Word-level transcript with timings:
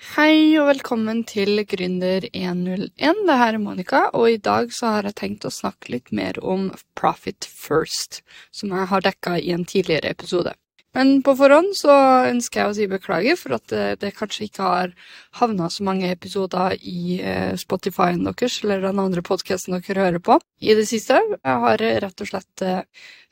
Hei 0.00 0.56
og 0.56 0.64
velkommen 0.64 1.18
til 1.28 1.60
Gründer101. 1.68 3.18
Det 3.28 3.34
her 3.36 3.52
er 3.52 3.60
Monica, 3.60 3.98
og 4.16 4.30
i 4.30 4.38
dag 4.40 4.72
så 4.72 4.94
har 4.94 5.04
jeg 5.04 5.16
tenkt 5.18 5.44
å 5.44 5.52
snakke 5.52 5.92
litt 5.92 6.08
mer 6.08 6.38
om 6.40 6.70
Profit 6.96 7.44
First, 7.44 8.22
som 8.48 8.72
jeg 8.72 8.88
har 8.88 9.04
dekka 9.04 9.34
i 9.36 9.52
en 9.52 9.66
tidligere 9.68 10.14
episode. 10.16 10.54
Men 10.96 11.20
på 11.22 11.36
forhånd 11.38 11.70
så 11.78 11.94
ønsker 12.26 12.60
jeg 12.60 12.70
å 12.70 12.74
si 12.74 12.86
beklager 12.90 13.36
for 13.38 13.54
at 13.54 13.66
det, 13.70 13.84
det 14.02 14.10
kanskje 14.16 14.48
ikke 14.48 14.66
har 14.66 14.94
havna 15.38 15.68
så 15.70 15.84
mange 15.86 16.10
episoder 16.10 16.74
i 16.82 17.20
eh, 17.22 17.54
Spotify-en 17.60 18.26
deres 18.26 18.58
eller 18.64 18.82
den 18.88 18.98
andre 18.98 19.22
podkasten 19.22 19.76
dere 19.76 20.02
hører 20.02 20.24
på 20.24 20.40
i 20.58 20.74
det 20.74 20.88
siste. 20.90 21.20
Jeg 21.38 21.62
har 21.64 21.84
rett 22.04 22.24
og 22.24 22.30
slett 22.32 22.64
eh, 22.66 22.82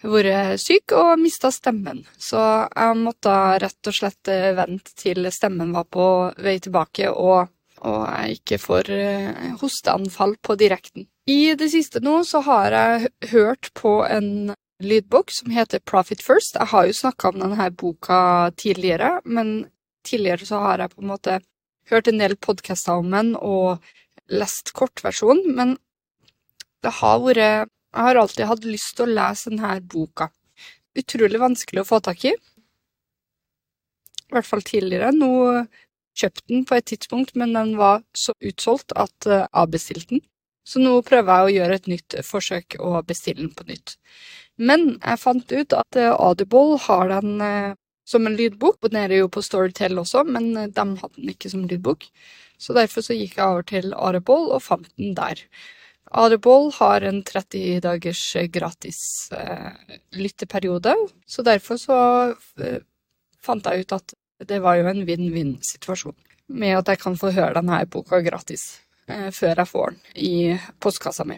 vært 0.06 0.62
syk 0.62 0.94
og 0.94 1.16
mista 1.18 1.50
stemmen, 1.54 2.04
så 2.14 2.44
jeg 2.70 3.00
måtte 3.02 3.34
rett 3.64 3.90
og 3.90 3.98
slett 3.98 4.30
eh, 4.30 4.52
vente 4.54 4.94
til 4.94 5.26
stemmen 5.34 5.74
var 5.74 5.88
på 5.90 6.06
vei 6.38 6.60
tilbake 6.62 7.10
og, 7.10 7.50
og 7.82 8.00
jeg 8.06 8.38
ikke 8.38 8.60
får 8.62 8.94
hosteanfall 9.58 10.38
på 10.38 10.54
direkten. 10.62 11.10
I 11.28 11.58
det 11.58 11.72
siste 11.74 12.00
nå 12.06 12.22
så 12.24 12.40
har 12.46 12.72
jeg 12.72 13.32
hørt 13.34 13.74
på 13.76 13.98
en 14.06 14.54
lydbok 14.78 15.30
som 15.30 15.50
heter 15.50 15.78
Profit 15.78 16.22
First. 16.22 16.54
Jeg 16.54 16.70
har 16.72 16.86
jo 16.86 16.94
snakka 16.94 17.32
om 17.32 17.40
denne 17.42 17.70
boka 17.70 18.50
tidligere, 18.56 19.20
men 19.24 19.68
tidligere 20.06 20.46
så 20.46 20.60
har 20.62 20.82
jeg 20.82 20.94
på 20.94 21.02
en 21.02 21.12
måte 21.12 21.40
hørt 21.90 22.08
en 22.08 22.20
del 22.22 22.36
podkaster 22.36 23.00
om 23.00 23.10
den 23.10 23.34
og 23.36 23.84
lest 24.28 24.72
kortversjonen, 24.76 25.54
men 25.56 25.76
det 26.84 26.94
har 27.00 27.18
vært 27.24 27.74
Jeg 27.88 28.04
har 28.04 28.18
alltid 28.20 28.46
hatt 28.46 28.64
lyst 28.68 28.96
til 28.96 29.08
å 29.08 29.14
lese 29.16 29.48
denne 29.48 29.80
boka. 29.80 30.28
Utrolig 30.94 31.38
vanskelig 31.40 31.80
å 31.80 31.88
få 31.88 32.00
tak 32.04 32.24
i. 32.28 32.34
I 34.28 34.34
hvert 34.34 34.46
fall 34.46 34.60
tidligere. 34.60 35.08
Nå 35.16 35.64
kjøpte 36.12 36.44
den 36.52 36.66
på 36.68 36.76
et 36.76 36.84
tidspunkt, 36.84 37.32
men 37.34 37.54
den 37.56 37.78
var 37.80 38.04
så 38.12 38.34
utsolgt 38.44 38.92
at 38.92 39.24
jeg 39.24 39.48
avbestilte 39.56 40.10
den. 40.12 40.20
Så 40.68 40.84
nå 40.84 41.00
prøver 41.00 41.32
jeg 41.32 41.48
å 41.48 41.54
gjøre 41.56 41.80
et 41.80 41.88
nytt 41.88 42.18
forsøk 42.28 42.76
og 42.78 43.06
bestille 43.08 43.40
den 43.40 43.54
på 43.56 43.64
nytt. 43.70 43.96
Men 44.58 44.98
jeg 44.98 45.22
fant 45.22 45.54
ut 45.54 45.76
at 45.76 45.98
eh, 45.98 46.10
Audible 46.12 46.78
har 46.88 47.12
den 47.12 47.40
eh, 47.44 47.76
som 48.08 48.26
en 48.26 48.36
lydbok. 48.36 48.80
Abonnerer 48.80 49.22
jo 49.22 49.30
på 49.32 49.42
Storytel 49.44 50.00
også, 50.00 50.24
men 50.26 50.50
eh, 50.56 50.70
de 50.74 50.86
hadde 51.02 51.14
den 51.16 51.32
ikke 51.34 51.52
som 51.52 51.66
lydbok. 51.68 52.08
Så 52.58 52.74
derfor 52.74 53.04
så 53.06 53.14
gikk 53.14 53.38
jeg 53.38 53.46
over 53.46 53.66
til 53.66 53.92
Audible 53.94 54.48
og 54.54 54.64
fant 54.64 54.88
den 54.98 55.14
der. 55.18 55.44
Audible 56.10 56.72
har 56.78 57.04
en 57.04 57.20
30 57.22 57.82
dagers 57.84 58.22
gratis 58.50 59.00
eh, 59.36 59.98
lytteperiode, 60.16 60.94
så 61.26 61.44
derfor 61.44 61.76
så 61.76 61.98
eh, 62.64 62.80
fant 63.44 63.66
jeg 63.66 63.84
ut 63.84 63.98
at 63.98 64.16
det 64.48 64.62
var 64.64 64.78
jo 64.78 64.88
en 64.88 65.04
vinn-vinn-situasjon 65.06 66.16
med 66.48 66.78
at 66.78 66.94
jeg 66.94 67.02
kan 67.02 67.18
få 67.18 67.32
høre 67.36 67.58
denne 67.58 67.82
boka 67.92 68.22
gratis 68.24 68.80
eh, 69.08 69.28
før 69.34 69.62
jeg 69.62 69.68
får 69.68 69.90
den 69.92 70.24
i 70.24 70.32
postkassa 70.80 71.26
mi. 71.28 71.36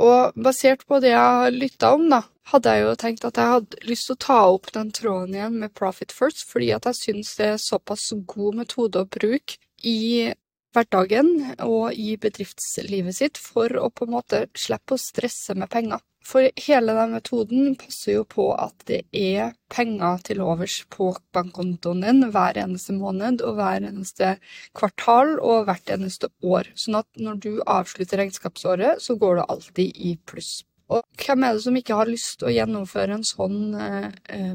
Og 0.00 0.36
basert 0.40 0.86
på 0.88 0.98
det 1.04 1.10
jeg 1.12 1.20
har 1.38 1.52
lytta 1.52 1.90
om, 1.96 2.06
da, 2.10 2.22
hadde 2.50 2.72
jeg 2.72 2.84
jo 2.84 2.94
tenkt 3.00 3.26
at 3.28 3.40
jeg 3.40 3.52
hadde 3.52 3.82
lyst 3.88 4.08
til 4.08 4.16
å 4.16 4.22
ta 4.24 4.38
opp 4.52 4.70
den 4.74 4.92
tråden 4.96 5.36
igjen 5.36 5.58
med 5.60 5.74
Profit 5.76 6.14
First, 6.16 6.46
fordi 6.50 6.70
at 6.76 6.88
jeg 6.90 7.00
syns 7.00 7.34
det 7.40 7.50
er 7.52 7.60
såpass 7.60 8.08
god 8.30 8.62
metode 8.62 9.04
å 9.04 9.10
bruke 9.18 9.60
i 9.84 10.32
hverdagen 10.74 11.30
og 11.62 11.94
i 11.94 12.16
bedriftslivet 12.20 13.16
sitt 13.20 13.38
for 13.40 13.76
å 13.78 13.90
på 13.94 14.08
en 14.08 14.16
måte 14.16 14.46
slippe 14.58 14.96
å 14.96 15.00
stresse 15.00 15.54
med 15.58 15.70
penger. 15.70 16.02
For 16.24 16.48
hele 16.66 16.94
den 16.96 17.12
metoden 17.12 17.74
passer 17.76 18.14
jo 18.16 18.24
på 18.24 18.46
at 18.56 18.86
det 18.88 19.02
er 19.12 19.52
penger 19.72 20.22
til 20.24 20.40
overs 20.40 20.78
på 20.92 21.10
bankkontoen 21.36 22.04
din 22.04 22.28
hver 22.32 22.56
eneste 22.62 22.94
måned 22.96 23.42
og 23.44 23.58
hver 23.58 23.84
eneste 23.84 24.34
kvartal 24.76 25.36
og 25.36 25.66
hvert 25.68 25.92
eneste 25.92 26.30
år. 26.40 26.70
Sånn 26.80 27.02
at 27.02 27.08
når 27.20 27.42
du 27.44 27.50
avslutter 27.60 28.22
regnskapsåret, 28.22 29.02
så 29.04 29.18
går 29.20 29.40
det 29.40 29.48
alltid 29.52 30.00
i 30.00 30.14
pluss. 30.24 30.62
Og 30.92 31.04
hvem 31.20 31.44
er 31.44 31.56
det 31.56 31.64
som 31.64 31.76
ikke 31.76 31.98
har 31.98 32.08
lyst 32.08 32.38
til 32.40 32.48
å 32.48 32.54
gjennomføre 32.54 33.18
en 33.18 33.26
sånn 33.28 33.60
eh, 33.80 34.14
eh 34.32 34.54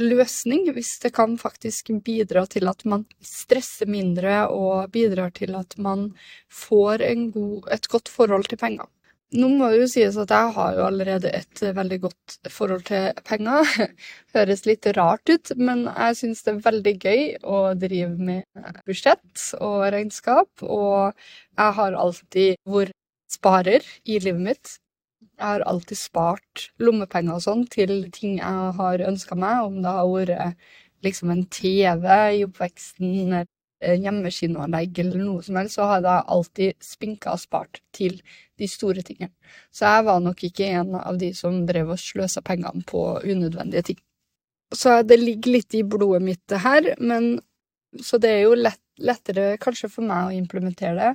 løsning, 0.00 0.68
hvis 0.72 0.94
det 1.02 1.10
kan 1.12 1.34
faktisk 1.36 1.90
bidra 2.04 2.46
til 2.48 2.68
at 2.70 2.84
man 2.88 3.04
stresser 3.20 3.90
mindre 3.90 4.46
og 4.48 4.88
bidrar 4.94 5.34
til 5.36 5.52
at 5.58 5.76
man 5.76 6.06
får 6.48 7.04
god, 7.34 7.68
et 7.74 7.88
godt 7.90 8.08
forhold 8.08 8.48
til 8.48 8.60
penger. 8.60 8.88
Nå 9.30 9.46
må 9.46 9.68
det 9.70 9.76
jo 9.78 9.88
sies 9.92 10.16
at 10.18 10.32
jeg 10.34 10.54
har 10.56 10.72
jo 10.74 10.84
allerede 10.88 11.30
et 11.38 11.60
veldig 11.76 11.98
godt 12.02 12.48
forhold 12.50 12.82
til 12.88 13.20
penger. 13.28 13.68
Høres 14.34 14.64
litt 14.66 14.88
rart 14.96 15.30
ut, 15.30 15.52
men 15.54 15.84
jeg 15.86 16.16
syns 16.18 16.42
det 16.42 16.54
er 16.56 16.64
veldig 16.64 16.94
gøy 17.04 17.22
å 17.46 17.60
drive 17.78 18.10
med 18.30 18.64
budsjett 18.88 19.44
og 19.62 19.84
regnskap, 19.94 20.50
og 20.66 21.14
jeg 21.14 21.76
har 21.78 21.98
alltid 22.04 22.58
vært 22.66 22.96
sparer 23.30 23.86
i 24.02 24.18
livet 24.18 24.42
mitt. 24.48 24.74
Jeg 25.38 25.46
har 25.46 25.66
alltid 25.70 26.00
spart 26.00 26.66
lommepenger 26.82 27.38
og 27.38 27.44
sånn 27.46 27.64
til 27.70 27.94
ting 28.12 28.40
jeg 28.40 28.74
har 28.80 29.06
ønska 29.06 29.38
meg, 29.38 29.62
om 29.68 29.78
det 29.84 29.94
har 29.94 30.10
vært 30.10 30.66
liksom 31.06 31.30
en 31.32 31.46
TV 31.54 32.10
i 32.40 32.42
oppveksten 32.48 33.38
Eh, 33.80 33.96
hjemmeskinnanlegg 33.96 34.98
eller 35.00 35.22
noe 35.24 35.42
som 35.44 35.56
helst, 35.56 35.78
så 35.78 35.86
hadde 35.88 36.12
jeg 36.12 36.28
alltid 36.34 36.84
spinka 36.84 37.32
og 37.32 37.40
spart 37.40 37.78
til 37.96 38.18
de 38.60 38.66
store 38.68 39.00
tingene. 39.06 39.32
Så 39.72 39.88
jeg 39.88 40.04
var 40.04 40.18
nok 40.20 40.42
ikke 40.44 40.66
en 40.76 40.98
av 41.00 41.16
de 41.20 41.30
som 41.36 41.62
drev 41.68 41.94
og 41.94 42.02
sløsa 42.02 42.42
pengene 42.44 42.84
på 42.84 43.04
unødvendige 43.24 43.86
ting. 43.88 44.00
Så 44.76 45.00
det 45.02 45.16
ligger 45.22 45.56
litt 45.56 45.74
i 45.74 45.80
blodet 45.82 46.20
mitt, 46.26 46.42
det 46.52 46.60
her, 46.60 46.90
men 47.00 47.38
så 48.04 48.20
det 48.22 48.34
er 48.34 48.42
jo 48.44 48.58
lett, 48.58 48.82
lettere 49.00 49.54
kanskje 49.62 49.88
for 49.90 50.06
meg 50.06 50.28
å 50.28 50.36
implementere 50.36 50.98
det 50.98 51.14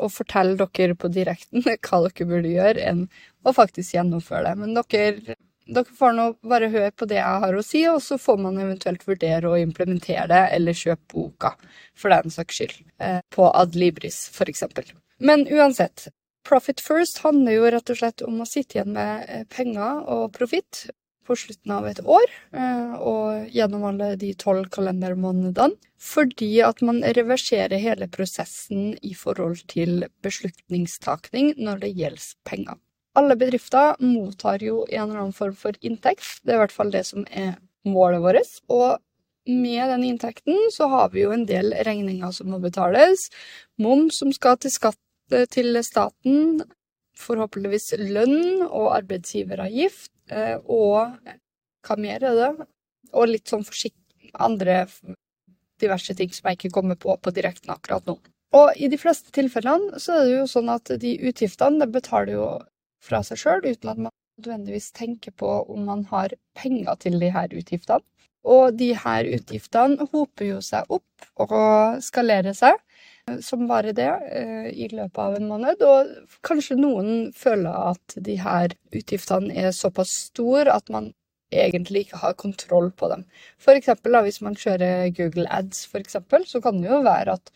og 0.00 0.10
fortelle 0.12 0.58
dere 0.58 0.96
på 0.98 1.08
direkten 1.14 1.62
hva 1.86 2.02
dere 2.08 2.26
burde 2.26 2.50
gjøre, 2.50 2.90
enn 2.90 3.06
å 3.46 3.54
faktisk 3.54 3.94
gjennomføre 3.94 4.50
det. 4.50 4.58
Men 4.58 4.74
dere 4.74 5.38
dere 5.74 5.96
får 5.98 6.14
nå 6.16 6.26
bare 6.50 6.70
høre 6.72 6.92
på 6.96 7.08
det 7.10 7.18
jeg 7.20 7.42
har 7.44 7.56
å 7.56 7.64
si, 7.64 7.82
og 7.90 8.00
så 8.04 8.18
får 8.20 8.38
man 8.42 8.58
eventuelt 8.62 9.04
vurdere 9.08 9.50
å 9.50 9.58
implementere 9.60 10.26
det, 10.30 10.44
eller 10.56 10.76
kjøpe 10.76 11.14
boka, 11.14 11.54
for 11.98 12.14
den 12.14 12.34
saks 12.34 12.60
skyld, 12.60 12.78
eh, 12.98 13.20
på 13.30 13.50
Adlibris, 13.50 14.22
eksempel. 14.46 14.90
Men 15.18 15.46
uansett, 15.46 16.08
Profit 16.48 16.80
First 16.80 17.20
handler 17.20 17.58
jo 17.58 17.68
rett 17.70 17.90
og 17.92 17.98
slett 18.00 18.22
om 18.24 18.40
å 18.40 18.48
sitte 18.48 18.78
igjen 18.78 18.94
med 18.96 19.28
eh, 19.28 19.44
penger 19.52 20.02
og 20.08 20.32
profitt 20.34 20.86
på 21.28 21.36
slutten 21.36 21.74
av 21.76 21.86
et 21.86 22.00
år, 22.00 22.32
eh, 22.56 22.94
og 22.96 23.54
gjennom 23.54 23.84
alle 23.92 24.14
de 24.18 24.32
tolv 24.34 24.70
kalendermånedene, 24.74 25.76
fordi 26.00 26.54
at 26.64 26.80
man 26.82 27.02
reverserer 27.04 27.78
hele 27.78 28.08
prosessen 28.10 28.94
i 29.04 29.12
forhold 29.14 29.66
til 29.70 30.06
beslutningstakning 30.24 31.52
når 31.60 31.84
det 31.84 31.96
gjelder 31.98 32.30
penger 32.48 32.80
alle 33.18 33.36
bedrifter 33.36 33.96
mottar 34.02 34.62
jo 34.62 34.84
en 34.88 35.08
eller 35.08 35.24
annen 35.24 35.36
form 35.36 35.56
for 35.58 35.76
inntekt. 35.80 36.26
Det 36.42 36.54
er 36.54 36.60
i 36.60 36.62
hvert 36.64 36.74
fall 36.74 36.92
det 36.94 37.04
som 37.08 37.24
er 37.30 37.56
målet 37.88 38.22
vårt. 38.22 38.58
Og 38.70 39.00
med 39.50 39.88
den 39.90 40.04
inntekten 40.04 40.58
så 40.72 40.88
har 40.92 41.10
vi 41.14 41.24
jo 41.24 41.32
en 41.34 41.46
del 41.48 41.72
regninger 41.86 42.34
som 42.36 42.52
må 42.52 42.60
betales. 42.62 43.28
Moms 43.80 44.20
som 44.22 44.32
skal 44.36 44.60
til 44.60 44.74
skatt 44.74 45.00
til 45.50 45.78
staten. 45.86 46.62
Forhåpentligvis 47.20 47.92
lønn 48.00 48.66
og 48.66 48.92
arbeidsgiveravgift. 48.96 50.12
Eh, 50.30 50.56
og 50.70 51.16
hva 51.86 51.96
mer 51.98 52.22
er 52.24 52.36
det? 52.38 52.68
Og 53.12 53.32
litt 53.32 53.50
sånn 53.50 53.66
andre 54.38 54.84
diverse 55.80 56.14
ting 56.14 56.30
som 56.32 56.48
jeg 56.48 56.58
ikke 56.58 56.74
kommer 56.76 56.98
på 57.00 57.16
på 57.16 57.32
direkten 57.34 57.72
akkurat 57.74 58.06
nå. 58.06 58.18
Og 58.56 58.74
i 58.76 58.88
de 58.90 58.98
fleste 58.98 59.30
tilfellene 59.34 59.98
så 60.02 60.18
er 60.18 60.26
det 60.26 60.38
jo 60.40 60.46
sånn 60.50 60.70
at 60.72 60.90
de 61.02 61.12
utgiftene 61.30 61.86
betaler 61.90 62.34
jo 62.34 62.46
fra 63.04 63.22
seg 63.26 63.40
sjøl, 63.40 63.64
uten 63.66 63.92
at 63.92 64.02
man 64.06 64.14
nødvendigvis 64.40 64.90
tenker 64.96 65.34
på 65.36 65.50
om 65.68 65.84
man 65.88 66.06
har 66.10 66.34
penger 66.56 66.96
til 67.00 67.20
de 67.20 67.32
her 67.34 67.52
utgiftene. 67.52 68.04
Og 68.50 68.72
de 68.72 68.94
her 68.96 69.26
utgiftene 69.36 70.06
hoper 70.12 70.46
jo 70.46 70.60
seg 70.64 70.88
opp 70.88 71.26
og 71.44 71.98
skalerer 72.00 72.56
seg 72.56 72.78
som 73.44 73.66
bare 73.68 73.92
det 73.94 74.08
eh, 74.32 74.68
i 74.72 74.88
løpet 74.90 75.20
av 75.22 75.36
en 75.36 75.48
måned. 75.50 75.84
Og 75.84 76.38
kanskje 76.46 76.78
noen 76.80 77.30
føler 77.36 77.92
at 77.92 78.16
de 78.16 78.38
her 78.40 78.74
utgiftene 78.96 79.54
er 79.54 79.74
såpass 79.76 80.14
store 80.30 80.72
at 80.72 80.90
man 80.92 81.12
egentlig 81.50 82.06
ikke 82.06 82.20
har 82.22 82.38
kontroll 82.38 82.90
på 82.94 83.10
dem. 83.10 83.24
For 83.58 83.74
eksempel 83.74 84.16
hvis 84.24 84.40
man 84.44 84.58
kjører 84.58 85.10
Google 85.16 85.48
Ads, 85.50 85.84
for 85.90 86.02
eksempel, 86.02 86.46
så 86.46 86.62
kan 86.62 86.78
det 86.78 86.90
jo 86.90 87.02
være 87.06 87.38
at 87.38 87.50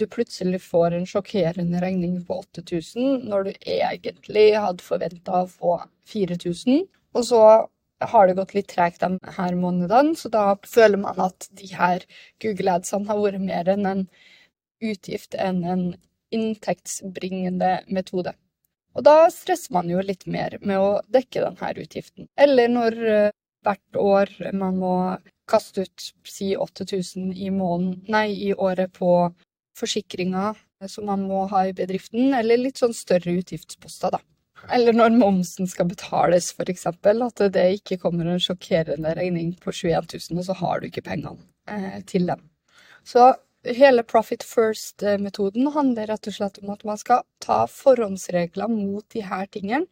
du 0.00 0.06
plutselig 0.10 0.60
får 0.62 0.94
en 0.96 1.06
sjokkerende 1.08 1.80
regning 1.82 2.18
på 2.26 2.40
8000 2.44 3.26
når 3.30 3.48
du 3.48 3.52
egentlig 3.76 4.48
hadde 4.56 4.84
forventa 4.84 5.42
å 5.42 5.50
få 5.50 5.78
4000. 6.12 6.86
Og 7.16 7.24
så 7.30 7.42
har 8.04 8.28
det 8.28 8.36
gått 8.36 8.54
litt 8.56 8.68
tregt 8.68 9.00
de 9.00 9.16
her 9.38 9.54
månedene, 9.56 10.16
så 10.16 10.28
da 10.32 10.46
føler 10.68 11.00
man 11.00 11.20
at 11.28 11.48
de 11.56 11.70
her 11.72 12.04
Google 12.42 12.76
Adsene 12.76 13.08
har 13.08 13.22
vært 13.22 13.44
mer 13.44 13.70
enn 13.72 13.88
en 13.88 14.02
utgift 14.84 15.36
enn 15.40 15.62
en 15.64 15.86
inntektsbringende 16.34 17.78
metode. 17.88 18.34
Og 18.96 19.04
da 19.04 19.30
stresser 19.32 19.72
man 19.76 19.88
jo 19.92 20.02
litt 20.04 20.26
mer 20.28 20.58
med 20.60 20.80
å 20.80 21.00
dekke 21.12 21.44
denne 21.44 21.72
utgiften. 21.82 22.28
Eller 22.36 22.68
når 22.72 23.00
eh, 23.06 23.32
hvert 23.66 23.98
år 24.00 24.32
man 24.56 24.78
må 24.80 24.94
kaste 25.48 25.84
ut 25.86 26.06
si 26.26 26.54
8000 26.56 27.32
i 27.32 27.50
måneden, 27.54 28.00
nei, 28.12 28.28
i 28.48 28.54
året 28.54 28.92
på 28.96 29.10
forsikringer 29.76 30.56
som 30.90 31.06
man 31.08 31.24
må 31.28 31.46
ha 31.50 31.66
i 31.66 31.74
bedriften, 31.76 32.34
eller 32.36 32.60
litt 32.60 32.82
sånn 32.82 32.94
større 32.96 33.38
utgiftsposter, 33.40 34.16
da. 34.16 34.22
Eller 34.72 34.96
når 34.96 35.14
momsen 35.14 35.68
skal 35.68 35.88
betales, 35.90 36.50
eksempel, 36.58 37.22
at 37.22 37.42
det 37.52 37.66
ikke 37.78 38.00
kommer 38.02 38.26
en 38.26 38.42
sjokkerende 38.42 39.12
regning 39.16 39.52
på 39.62 39.72
21 39.72 40.08
000, 40.30 40.40
og 40.40 40.46
så 40.48 40.56
har 40.60 40.80
du 40.80 40.88
ikke 40.88 41.04
pengene 41.06 41.36
eh, 41.70 42.00
til 42.08 42.26
dem. 42.30 42.42
Så 43.06 43.34
hele 43.66 44.02
profit 44.02 44.44
first-metoden 44.46 45.70
handler 45.74 46.10
rett 46.10 46.28
og 46.28 46.36
slett 46.38 46.60
om 46.62 46.72
at 46.74 46.84
man 46.88 46.98
skal 47.00 47.24
ta 47.42 47.64
forhåndsregler 47.70 48.70
mot 48.72 49.04
de 49.14 49.24
her 49.26 49.46
tingene, 49.52 49.86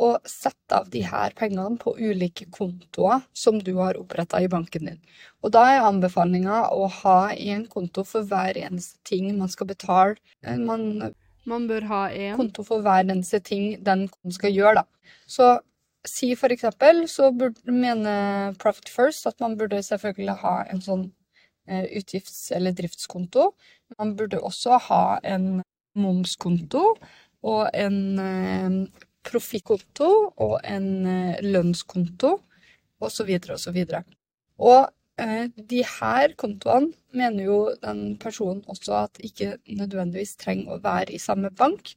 og 0.00 0.26
sette 0.26 0.74
av 0.74 0.88
de 0.90 1.04
her 1.06 1.34
pengene 1.38 1.78
på 1.78 1.94
ulike 1.98 2.48
kontoer 2.54 3.22
som 3.36 3.60
du 3.62 3.74
har 3.78 3.98
oppretta 4.00 4.40
i 4.42 4.48
banken 4.50 4.88
din. 4.90 5.02
Og 5.44 5.52
da 5.54 5.64
er 5.70 5.86
anbefalinga 5.86 6.64
å 6.74 6.88
ha 7.02 7.18
én 7.34 7.66
konto 7.70 8.02
for 8.08 8.26
hver 8.26 8.58
eneste 8.58 8.98
ting 9.06 9.30
man 9.38 9.52
skal 9.52 9.70
betale. 9.70 10.16
Eh, 10.42 10.58
man, 10.58 11.14
man 11.46 11.68
bør 11.70 11.86
ha 11.92 12.02
én 12.10 12.34
konto 12.40 12.66
for 12.66 12.82
hver 12.82 13.06
eneste 13.06 13.38
ting 13.44 13.76
den 13.86 14.08
skal 14.34 14.54
gjøre, 14.54 14.82
da. 14.82 15.14
Så 15.30 15.54
si 16.04 16.34
for 16.36 16.52
eksempel, 16.52 17.04
så 17.08 17.30
burde, 17.32 17.62
mener 17.70 18.56
Profit 18.60 18.90
First 18.92 19.28
at 19.30 19.38
man 19.40 19.56
burde 19.60 19.82
selvfølgelig 19.82 20.40
ha 20.42 20.56
en 20.72 20.82
sånn 20.84 21.06
eh, 21.68 21.86
utgifts- 22.00 22.50
eller 22.56 22.74
driftskonto. 22.76 23.52
Man 23.98 24.16
burde 24.18 24.42
også 24.42 24.80
ha 24.90 25.04
en 25.22 25.62
momskonto 25.94 26.96
og 27.46 27.62
en 27.72 27.98
eh, 28.18 29.04
profittkonto 29.26 30.10
og 30.42 30.58
en 30.64 30.90
eh, 31.06 31.40
lønnskonto 31.44 32.34
osv. 33.04 33.30
osv. 33.54 33.78
Og 34.58 34.80
eh, 35.20 35.46
de 35.72 35.80
her 35.96 36.34
kontoene 36.40 36.92
mener 37.16 37.48
jo 37.48 37.58
den 37.82 38.04
personen 38.22 38.62
også 38.70 38.98
at 39.04 39.22
ikke 39.24 39.56
nødvendigvis 39.68 40.36
trenger 40.40 40.76
å 40.76 40.82
være 40.84 41.14
i 41.14 41.22
samme 41.22 41.50
bank. 41.54 41.94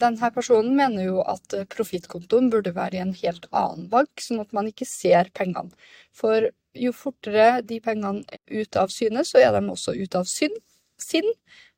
Denne 0.00 0.28
personen 0.34 0.76
mener 0.76 1.06
jo 1.08 1.22
at 1.24 1.56
eh, 1.56 1.68
profittkontoen 1.72 2.50
burde 2.52 2.74
være 2.76 2.98
i 2.98 3.04
en 3.04 3.14
helt 3.16 3.48
annen 3.52 3.88
bank, 3.92 4.12
sånn 4.20 4.42
at 4.44 4.52
man 4.56 4.68
ikke 4.70 4.88
ser 4.88 5.32
pengene. 5.36 5.72
For 6.16 6.50
jo 6.76 6.92
fortere 6.92 7.62
de 7.64 7.80
pengene 7.80 8.26
er 8.28 8.60
ute 8.62 8.82
av 8.82 8.92
syne, 8.92 9.24
så 9.24 9.40
er 9.40 9.56
de 9.56 9.64
også 9.72 9.96
ute 9.96 10.20
av 10.20 10.28
sinn, 10.28 10.52
sinn 11.00 11.28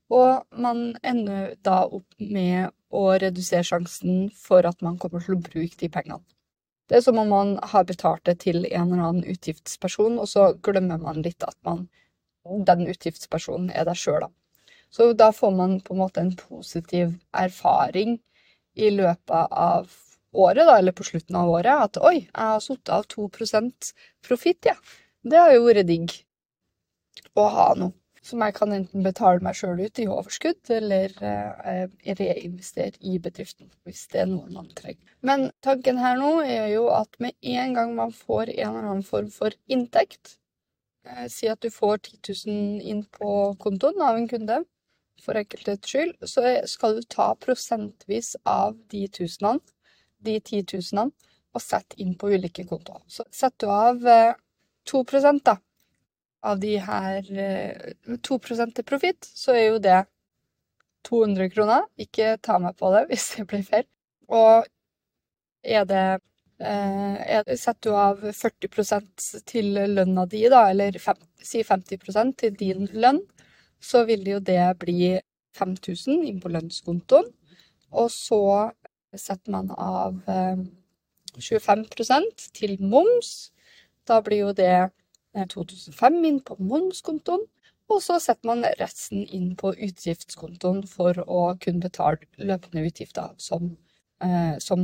og 0.08 0.46
man 0.56 0.96
ender 1.06 1.54
da 1.64 1.82
opp 1.84 2.16
med 2.18 2.72
å 2.90 3.04
redusere 3.20 3.66
sjansen 3.66 4.28
for 4.34 4.66
at 4.68 4.80
man 4.84 4.98
kommer 5.00 5.24
til 5.24 5.36
å 5.36 5.42
bruke 5.44 5.78
de 5.80 5.90
pengene. 5.92 6.22
Det 6.88 6.96
er 6.98 7.04
som 7.04 7.18
om 7.20 7.28
man 7.28 7.50
har 7.70 7.84
betalt 7.84 8.24
det 8.24 8.38
til 8.46 8.62
en 8.64 8.92
eller 8.92 9.04
annen 9.10 9.28
utgiftsperson, 9.28 10.16
og 10.22 10.28
så 10.30 10.54
glemmer 10.64 11.00
man 11.02 11.20
litt 11.24 11.44
at 11.44 11.56
man, 11.68 11.84
den 12.70 12.86
utgiftspersonen 12.88 13.68
er 13.76 13.84
deg 13.88 13.98
sjøl, 14.00 14.24
da. 14.24 14.30
Så 14.88 15.10
da 15.12 15.28
får 15.36 15.52
man 15.52 15.74
på 15.84 15.92
en 15.92 16.00
måte 16.00 16.22
en 16.24 16.32
positiv 16.38 17.12
erfaring 17.36 18.16
i 18.72 18.88
løpet 18.94 19.52
av 19.52 19.90
året, 20.32 20.64
da, 20.64 20.78
eller 20.78 20.96
på 20.96 21.04
slutten 21.04 21.36
av 21.36 21.52
året, 21.52 21.90
at 21.90 22.00
oi, 22.00 22.22
jeg 22.22 22.32
har 22.54 22.64
satt 22.64 22.94
av 22.94 23.04
2 23.12 23.28
profitt, 23.36 24.64
jeg. 24.64 24.72
ja. 24.72 24.76
Det 25.28 25.36
har 25.36 25.52
jo 25.52 25.66
vært 25.66 25.88
digg 25.90 26.14
å 27.36 27.48
ha 27.52 27.72
noe 27.76 27.92
som 28.24 28.42
jeg 28.42 28.54
kan 28.56 28.72
enten 28.74 29.04
betale 29.06 29.42
meg 29.44 29.56
sjøl 29.58 29.80
ut 29.80 30.00
i 30.00 30.08
overskudd, 30.08 30.60
eller 30.74 31.14
eh, 31.24 31.84
reinvestere 32.18 32.98
i 33.00 33.18
bedriften, 33.22 33.70
hvis 33.86 34.06
det 34.12 34.22
er 34.24 34.30
noe 34.30 34.48
man 34.52 34.70
trenger. 34.78 35.14
Men 35.26 35.48
tanken 35.64 36.00
her 36.02 36.18
nå 36.20 36.32
er 36.44 36.68
jo 36.72 36.88
at 36.94 37.18
med 37.22 37.36
en 37.42 37.76
gang 37.76 37.94
man 37.98 38.14
får 38.14 38.52
en 38.54 38.64
eller 38.70 38.90
annen 38.90 39.06
form 39.06 39.30
for 39.34 39.54
inntekt, 39.70 40.36
eh, 41.06 41.26
si 41.32 41.50
at 41.50 41.62
du 41.64 41.70
får 41.74 42.02
10 42.10 42.20
000 42.48 42.90
inn 42.92 43.04
på 43.18 43.54
kontoen 43.62 44.02
av 44.04 44.18
en 44.18 44.28
kunde, 44.30 44.62
for 45.22 45.38
enkelthets 45.38 45.90
skyld, 45.90 46.14
så 46.30 46.44
skal 46.70 46.98
du 46.98 47.06
ta 47.10 47.32
prosentvis 47.42 48.36
av 48.46 48.76
de 48.92 49.06
tusenene, 49.10 49.62
de 50.22 50.38
10 50.40 50.66
000, 50.94 51.10
og 51.54 51.62
sette 51.62 51.98
inn 52.02 52.14
på 52.18 52.30
ulike 52.34 52.64
kontoer. 52.68 53.02
Så 53.10 53.24
setter 53.34 53.66
du 53.66 53.74
av 53.74 54.06
eh, 54.06 54.36
2 54.88 55.02
da, 55.44 55.58
av 56.42 56.60
de 56.60 56.76
her 56.78 57.22
2 58.22 58.38
eh, 58.38 58.70
til 58.74 58.84
profitt, 58.86 59.24
så 59.24 59.54
er 59.56 59.64
jo 59.68 59.78
det 59.82 59.98
200 61.08 61.50
kroner. 61.54 61.86
Ikke 61.98 62.36
ta 62.42 62.58
meg 62.62 62.76
på 62.78 62.92
det 62.94 63.06
hvis 63.10 63.28
det 63.36 63.46
blir 63.50 63.64
feil. 63.66 63.86
Og 64.28 64.66
er 65.64 65.86
det 65.88 66.06
eh, 66.60 67.56
Setter 67.56 67.90
du 67.90 67.96
av 67.96 68.22
40% 68.22 69.28
til 69.48 69.72
lønna 69.94 70.26
di, 70.26 70.44
da, 70.50 70.68
eller 70.70 70.98
si 71.42 71.62
50% 71.62 72.38
til 72.42 72.56
din 72.58 72.88
lønn, 72.92 73.22
så 73.80 74.04
vil 74.08 74.26
jo 74.26 74.40
det 74.42 74.62
bli 74.80 75.18
5000 75.58 76.24
inn 76.26 76.40
på 76.42 76.50
lønnskontoen. 76.52 77.30
Og 77.98 78.10
så 78.12 78.42
setter 79.16 79.54
man 79.54 79.70
av 79.72 80.18
eh, 80.28 80.66
25% 81.38 82.50
til 82.56 82.76
moms. 82.82 83.52
Da 84.08 84.20
blir 84.24 84.48
jo 84.48 84.52
det 84.56 84.90
2005 85.46 86.18
inn 86.28 86.40
på 86.44 86.56
momskontoen, 86.58 87.44
og 87.88 88.02
så 88.04 88.18
setter 88.20 88.48
man 88.50 88.66
resten 88.80 89.24
inn 89.24 89.54
på 89.56 89.72
utgiftskontoen 89.72 90.82
for 90.90 91.16
å 91.24 91.42
kunne 91.62 91.84
betale 91.84 92.26
løpende 92.36 92.84
utgifter 92.84 93.32
som, 93.40 93.70
eh, 94.20 94.58
som 94.60 94.80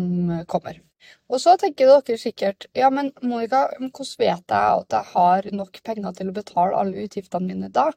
kommer. 0.48 0.80
Og 1.28 1.40
så 1.42 1.58
tenker 1.60 1.90
dere 1.90 2.16
sikkert 2.16 2.66
ja, 2.72 2.88
men 2.88 3.12
Monica, 3.20 3.66
hvordan 3.76 4.14
vet 4.22 4.54
jeg 4.54 4.78
at 4.80 4.96
jeg 4.96 5.10
har 5.12 5.50
nok 5.52 5.82
penger 5.84 6.16
til 6.16 6.30
å 6.30 6.36
betale 6.38 6.78
alle 6.80 7.04
utgiftene 7.04 7.50
mine 7.50 7.68
da? 7.68 7.90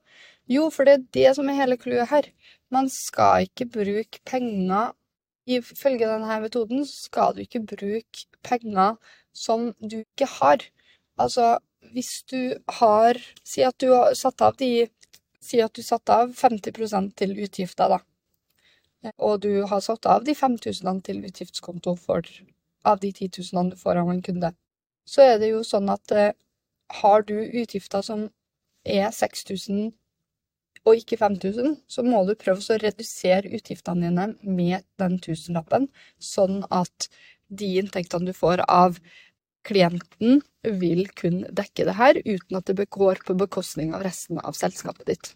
Jo, 0.47 0.69
for 0.69 0.83
det 0.87 0.93
er 0.93 1.07
det 1.15 1.35
som 1.35 1.47
er 1.47 1.61
hele 1.61 1.77
clouet 1.79 2.11
her. 2.11 2.27
Man 2.71 2.89
skal 2.91 3.47
ikke 3.47 3.69
bruke 3.79 4.19
penger 4.27 4.91
Ifølge 5.47 6.07
denne 6.09 6.41
metoden 6.43 6.81
skal 6.85 7.31
du 7.35 7.39
ikke 7.45 7.61
bruke 7.63 8.25
penger 8.43 8.97
som 9.31 9.69
du 9.79 10.01
ikke 10.01 10.27
har. 10.27 10.65
Altså, 11.17 11.59
hvis 11.93 12.23
du 12.29 12.57
har 12.79 13.19
Si 13.43 13.63
at 13.63 13.77
du 13.79 13.91
har 13.93 14.13
satt 14.17 14.41
av 14.41 14.57
de 14.59 14.87
Si 15.41 15.61
at 15.63 15.73
du 15.73 15.83
satte 15.85 16.11
av 16.11 16.33
50% 16.35 17.13
til 17.15 17.35
utgifter, 17.39 17.93
da. 17.93 19.11
Og 19.23 19.39
du 19.45 19.63
har 19.69 19.79
satt 19.85 20.05
av 20.09 20.25
de 20.25 20.33
5000 20.35 21.03
til 21.05 21.21
utgiftskonto 21.23 21.93
for, 21.95 22.25
av 22.83 22.99
de 22.99 23.11
10 23.13 23.29
000 23.53 23.69
du 23.71 23.77
får 23.79 24.01
av 24.01 24.09
en 24.11 24.21
kunde. 24.25 24.51
Så 25.07 25.23
er 25.23 25.37
det 25.39 25.53
jo 25.53 25.61
sånn 25.63 25.87
at 25.93 26.11
eh, 26.11 26.33
har 27.01 27.23
du 27.29 27.37
utgifter 27.37 28.03
som 28.03 28.27
er 28.83 29.07
6000 29.13 29.93
og 30.87 30.99
ikke 31.01 31.17
5000, 31.19 31.77
så 31.87 32.03
må 32.03 32.23
du 32.27 32.35
prøve 32.39 32.63
å 32.63 32.79
redusere 32.81 33.51
utgiftene 33.55 34.07
dine 34.07 34.27
med 34.43 34.85
den 34.99 35.17
tusenlappen, 35.23 35.89
sånn 36.19 36.61
at 36.71 37.09
de 37.47 37.73
inntektene 37.81 38.29
du 38.29 38.35
får 38.35 38.63
av 38.67 38.99
klienten 39.67 40.41
vil 40.81 41.07
kun 41.17 41.43
dekke 41.55 41.87
det 41.87 41.97
her 41.97 42.19
uten 42.23 42.59
at 42.59 42.71
det 42.71 42.87
går 42.93 43.21
på 43.27 43.35
bekostning 43.39 43.93
av 43.95 44.05
resten 44.07 44.39
av 44.39 44.57
selskapet 44.57 45.11
ditt. 45.11 45.33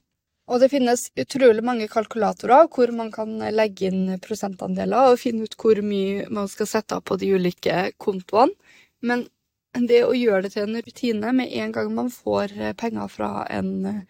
Og 0.52 0.60
det 0.60 0.72
finnes 0.74 1.06
utrolig 1.20 1.64
mange 1.64 1.88
kalkulatorer 1.92 2.68
hvor 2.74 2.92
man 2.96 3.12
kan 3.14 3.38
legge 3.54 3.88
inn 3.88 4.18
prosentandeler 4.24 5.14
og 5.14 5.22
finne 5.22 5.48
ut 5.48 5.56
hvor 5.60 5.80
mye 5.86 6.26
man 6.34 6.50
skal 6.52 6.68
sette 6.68 6.98
av 6.98 7.06
på 7.08 7.16
de 7.22 7.30
ulike 7.38 7.92
kontoene. 8.02 8.58
Men 9.00 9.28
det 9.88 10.02
å 10.04 10.16
gjøre 10.18 10.46
det 10.48 10.54
til 10.58 10.68
en 10.68 10.84
rutine 10.84 11.32
med 11.38 11.54
en 11.62 11.72
gang 11.76 11.92
man 11.96 12.12
får 12.12 12.58
penger 12.82 13.12
fra 13.14 13.32
en 13.50 14.02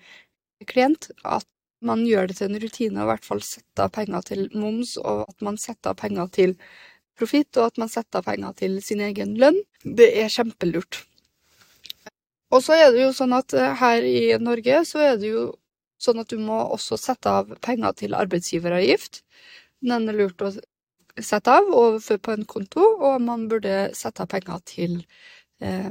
klient, 0.65 1.11
at 1.23 1.45
man 1.81 2.05
gjør 2.05 2.29
det 2.29 2.37
til 2.37 2.49
en 2.49 2.61
rutine 2.61 3.01
å 3.01 3.05
i 3.05 3.09
hvert 3.11 3.27
fall 3.27 3.41
sette 3.45 3.85
av 3.85 3.93
penger 3.93 4.25
til 4.25 4.47
moms, 4.57 4.95
og 5.01 5.27
at 5.27 5.45
man 5.45 5.57
setter 5.61 5.93
av 5.93 5.99
penger 6.01 6.29
til 6.33 6.55
profitt, 7.17 7.53
og 7.57 7.71
at 7.71 7.79
man 7.81 7.89
setter 7.91 8.21
av 8.21 8.27
penger 8.29 8.57
til 8.57 8.79
sin 8.85 9.01
egen 9.05 9.35
lønn. 9.41 9.61
Det 9.83 10.11
er 10.21 10.29
kjempelurt. 10.29 11.01
Og 12.51 12.61
så 12.63 12.75
er 12.75 12.91
det 12.93 13.05
jo 13.05 13.11
sånn 13.15 13.33
at 13.37 13.55
eh, 13.55 13.73
her 13.79 14.05
i 14.05 14.21
Norge 14.41 14.83
så 14.87 15.01
er 15.11 15.19
det 15.19 15.31
jo 15.31 15.45
sånn 16.01 16.21
at 16.21 16.31
du 16.33 16.39
må 16.41 16.57
også 16.75 16.97
sette 16.99 17.31
av 17.31 17.51
penger 17.63 17.95
til 18.01 18.17
arbeidsgiveravgift. 18.17 19.21
Den 19.85 20.09
er 20.09 20.17
lurt 20.17 20.41
å 20.43 20.51
sette 21.21 21.53
av 21.53 21.69
overfor 21.69 22.19
på 22.23 22.33
en 22.35 22.47
konto, 22.49 22.81
og 22.81 23.21
man 23.23 23.47
burde 23.51 23.91
sette 23.97 24.25
av 24.25 24.31
penger 24.31 24.61
til 24.67 24.97
eh, 25.61 25.89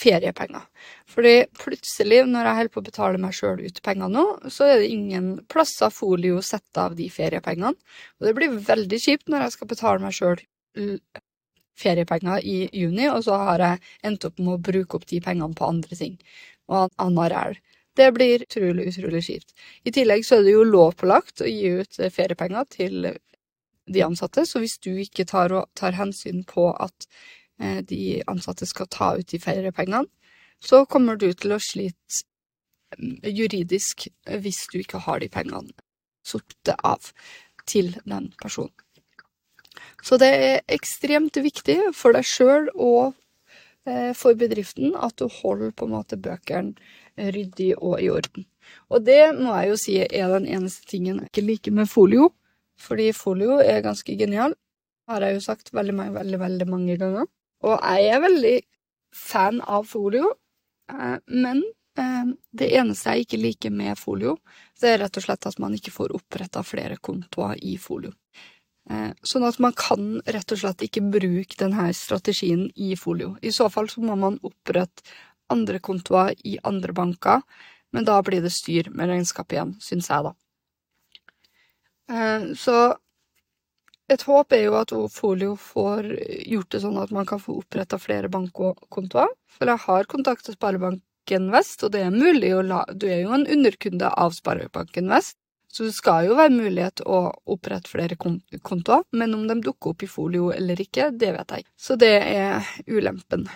feriepenger. 0.00 0.66
Fordi 1.10 1.34
plutselig, 1.60 2.22
når 2.26 2.48
jeg 2.48 2.58
holder 2.60 2.74
på 2.74 2.82
å 2.82 2.88
betale 2.90 3.22
meg 3.22 3.36
sjøl 3.36 3.62
ut 3.62 3.82
penger 3.86 4.12
nå, 4.12 4.26
så 4.50 4.68
er 4.68 4.82
det 4.82 4.92
ingen 4.94 5.32
plasser 5.52 5.92
folio 5.94 6.42
sette 6.44 6.88
av 6.88 6.96
de 6.98 7.10
feriepengene. 7.12 7.76
Og 8.18 8.28
det 8.28 8.36
blir 8.38 8.60
veldig 8.72 9.02
kjipt 9.02 9.30
når 9.30 9.46
jeg 9.46 9.58
skal 9.58 9.74
betale 9.74 10.06
meg 10.06 10.16
sjøl 10.16 10.46
feriepenger 11.80 12.44
i 12.46 12.56
juni, 12.76 13.08
og 13.10 13.24
så 13.26 13.38
har 13.40 13.64
jeg 13.64 13.82
endt 14.06 14.28
opp 14.28 14.38
med 14.38 14.54
å 14.54 14.62
bruke 14.70 14.98
opp 14.98 15.08
de 15.10 15.20
pengene 15.24 15.56
på 15.56 15.68
andre 15.68 15.96
ting 15.96 16.16
og 16.70 16.92
anna 17.02 17.26
ræl. 17.32 17.58
Det 17.98 18.06
blir 18.14 18.44
utrolig, 18.44 18.86
utrolig 18.92 19.24
kjipt. 19.26 19.50
I 19.84 19.92
tillegg 19.92 20.22
så 20.24 20.38
er 20.38 20.46
det 20.46 20.54
jo 20.54 20.68
lovpålagt 20.68 21.42
å 21.42 21.50
gi 21.50 21.72
ut 21.80 21.98
feriepenger 22.14 22.68
til 22.70 23.10
de 23.90 24.04
ansatte, 24.06 24.46
så 24.46 24.62
hvis 24.62 24.78
du 24.84 24.92
ikke 25.02 25.26
tar, 25.28 25.52
tar 25.74 25.98
hensyn 25.98 26.44
på 26.46 26.70
at 26.70 27.08
eh, 27.60 27.80
de 27.82 28.20
ansatte 28.30 28.68
skal 28.68 28.88
ta 28.92 29.12
ut 29.18 29.28
de 29.32 29.40
feriepengene, 29.42 30.06
så 30.60 30.84
kommer 30.86 31.16
du 31.16 31.30
til 31.32 31.56
å 31.56 31.62
slite 31.62 32.22
mm, 32.98 33.24
juridisk 33.32 34.06
hvis 34.28 34.66
du 34.72 34.80
ikke 34.82 35.02
har 35.06 35.22
de 35.22 35.30
pengene 35.32 35.72
sorte 36.26 36.76
av 36.84 37.10
til 37.68 37.94
den 38.04 38.30
personen. 38.40 38.74
Så 40.02 40.18
det 40.20 40.30
er 40.30 40.62
ekstremt 40.72 41.36
viktig 41.36 41.78
for 41.96 42.16
deg 42.16 42.26
sjøl 42.26 42.70
og 42.74 43.12
eh, 43.88 44.12
for 44.16 44.38
bedriften 44.38 44.94
at 44.96 45.16
du 45.20 45.28
holder 45.40 45.74
på 45.76 45.88
en 45.88 45.96
måte 45.98 46.18
bøkene 46.20 46.74
ryddig 47.20 47.74
og 47.76 48.00
i 48.00 48.08
orden. 48.12 48.46
Og 48.90 49.04
det 49.04 49.22
må 49.36 49.54
jeg 49.58 49.70
jo 49.70 49.78
si 49.80 49.96
er 50.04 50.32
den 50.32 50.48
eneste 50.48 50.86
tingen 50.88 51.20
jeg 51.20 51.30
ikke 51.30 51.46
liker 51.46 51.76
med 51.76 51.90
folio, 51.90 52.30
fordi 52.80 53.10
folio 53.16 53.58
er 53.60 53.82
ganske 53.84 54.14
genial, 54.16 54.54
har 55.10 55.26
jeg 55.26 55.36
jo 55.36 55.44
sagt 55.44 55.72
veldig, 55.74 55.94
mange, 55.96 56.14
veldig, 56.16 56.40
veldig 56.40 56.68
mange 56.70 56.96
ganger. 57.00 57.28
Og 57.66 57.76
jeg 57.76 58.14
er 58.14 58.24
veldig 58.24 58.54
fan 59.16 59.60
av 59.60 59.84
folio, 59.90 60.32
eh, 60.92 61.18
men 61.26 61.62
eh, 61.98 62.32
det 62.56 62.70
eneste 62.78 63.16
jeg 63.16 63.26
ikke 63.26 63.42
liker 63.42 63.74
med 63.74 63.98
folio, 64.00 64.38
det 64.80 64.94
er 64.94 65.02
rett 65.04 65.20
og 65.20 65.26
slett 65.26 65.50
at 65.50 65.60
man 65.62 65.74
ikke 65.76 65.92
får 65.92 66.14
oppretta 66.16 66.64
flere 66.64 66.96
kontoer 67.02 67.58
i 67.60 67.76
folio. 67.80 68.14
Eh, 68.90 69.10
sånn 69.22 69.46
at 69.46 69.60
man 69.62 69.74
kan 69.78 70.16
rett 70.26 70.52
og 70.52 70.58
slett 70.58 70.82
ikke 70.86 71.04
bruke 71.14 71.58
denne 71.60 71.88
strategien 71.94 72.66
i 72.74 72.96
folio. 72.98 73.36
I 73.42 73.52
så 73.54 73.68
fall 73.70 73.90
så 73.92 74.02
må 74.02 74.16
man 74.18 74.40
opprette 74.42 75.06
andre 75.50 75.78
kontoer 75.82 76.34
i 76.46 76.56
andre 76.66 76.94
banker, 76.94 77.44
men 77.94 78.06
da 78.06 78.20
blir 78.22 78.42
det 78.42 78.52
styr 78.54 78.90
med 78.94 79.10
regnskapet 79.10 79.56
igjen, 79.56 79.76
syns 79.82 80.10
jeg, 80.10 80.26
da. 80.26 80.34
Så 82.58 82.76
et 84.10 84.24
håp 84.26 84.54
er 84.54 84.64
jo 84.64 84.74
at 84.74 84.92
Folio 85.14 85.52
får 85.58 86.08
gjort 86.50 86.72
det 86.74 86.80
sånn 86.82 86.98
at 86.98 87.12
man 87.14 87.26
kan 87.28 87.38
få 87.42 87.60
oppretta 87.60 87.98
flere 88.02 88.30
bankkontoer. 88.32 89.30
For 89.54 89.70
jeg 89.70 89.82
har 89.84 90.08
kontakta 90.10 90.54
Sparebanken 90.56 91.50
Vest, 91.54 91.84
og 91.86 91.92
det 91.94 92.02
er 92.06 92.14
mulig 92.14 92.50
å 92.56 92.64
la 92.66 92.80
Du 92.90 93.06
er 93.06 93.22
jo 93.22 93.36
en 93.36 93.46
underkunde 93.46 94.10
av 94.10 94.34
Sparebanken 94.34 95.10
Vest, 95.14 95.38
så 95.70 95.86
det 95.86 95.94
skal 95.94 96.26
jo 96.26 96.36
være 96.38 96.50
mulighet 96.50 97.04
å 97.06 97.20
opprette 97.54 97.92
flere 97.92 98.18
kontoer. 98.18 99.04
Men 99.14 99.36
om 99.36 99.46
de 99.46 99.60
dukker 99.62 99.94
opp 99.94 100.02
i 100.02 100.10
Folio 100.10 100.50
eller 100.54 100.80
ikke, 100.82 101.12
det 101.14 101.30
vet 101.36 101.56
jeg. 101.56 101.66
Så 101.78 101.96
det 102.00 102.16
er 102.26 102.66
ulempen. 102.90 103.46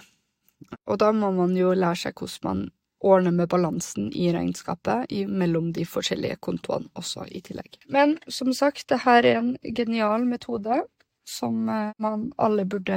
Og 0.86 0.98
da 1.02 1.10
må 1.12 1.32
man 1.34 1.56
jo 1.58 1.74
lære 1.74 2.04
seg 2.06 2.18
hvordan 2.18 2.46
man 2.46 2.64
ordner 3.04 3.34
med 3.36 3.50
balansen 3.52 4.08
i 4.16 4.30
regnskapet 4.32 5.10
mellom 5.28 5.72
de 5.76 5.84
forskjellige 5.84 6.38
kontoene 6.44 6.88
også 6.96 7.26
i 7.28 7.42
tillegg. 7.44 7.76
Men 7.92 8.16
som 8.32 8.52
sagt, 8.56 8.86
det 8.88 9.02
her 9.04 9.26
er 9.26 9.40
en 9.42 9.50
genial 9.76 10.24
metode 10.28 10.84
som 11.28 11.68
eh, 11.68 11.92
man 12.00 12.30
alle 12.40 12.64
burde 12.68 12.96